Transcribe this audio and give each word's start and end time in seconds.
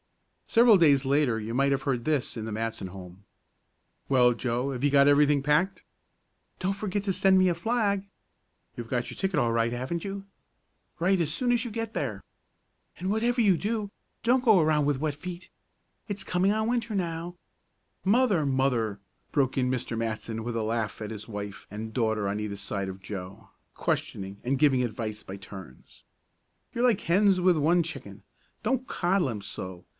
Several 0.47 0.77
days 0.77 1.05
later 1.05 1.39
you 1.39 1.53
might 1.53 1.71
have 1.71 1.83
heard 1.83 2.03
this 2.03 2.35
in 2.35 2.43
the 2.43 2.51
Matson 2.51 2.87
home. 2.87 3.23
"Well, 4.09 4.33
Joe, 4.33 4.71
have 4.71 4.83
you 4.83 4.89
got 4.89 5.07
everything 5.07 5.41
packed?" 5.41 5.83
"Don't 6.59 6.73
forget 6.73 7.03
to 7.03 7.13
send 7.13 7.37
me 7.37 7.47
a 7.47 7.53
flag." 7.55 8.03
"You've 8.75 8.89
got 8.89 9.09
your 9.09 9.15
ticket 9.15 9.39
all 9.39 9.53
right, 9.53 9.71
haven't 9.71 10.03
you?" 10.03 10.25
"Write 10.99 11.21
as 11.21 11.31
soon 11.31 11.53
as 11.53 11.63
you 11.63 11.71
get 11.71 11.93
there." 11.93 12.21
"And 12.97 13.09
whatever 13.09 13.39
you 13.39 13.55
do, 13.55 13.91
don't 14.23 14.43
go 14.43 14.59
around 14.59 14.85
with 14.85 14.97
wet 14.99 15.15
feet. 15.15 15.49
It's 16.09 16.23
coming 16.23 16.51
on 16.51 16.67
Winter 16.67 16.95
now" 16.95 17.35
"Mother! 18.19 18.45
Mother!" 18.45 18.99
broke 19.31 19.57
in 19.57 19.69
Mr. 19.71 19.97
Matson, 19.97 20.43
with 20.43 20.57
a 20.57 20.63
laugh 20.63 21.01
at 21.01 21.11
his 21.11 21.29
wife 21.29 21.65
and 21.71 21.93
daughter 21.93 22.27
on 22.27 22.39
either 22.41 22.57
side 22.57 22.89
of 22.89 22.99
Joe, 23.01 23.51
questioning 23.73 24.41
and 24.43 24.59
giving 24.59 24.83
advice 24.83 25.23
by 25.23 25.37
turns. 25.37 26.03
"You're 26.73 26.83
like 26.83 27.01
hens 27.01 27.39
with 27.39 27.55
one 27.55 27.83
chicken. 27.83 28.23
Don't 28.63 28.85
coddle 28.87 29.29
him 29.29 29.41
so. 29.41 29.85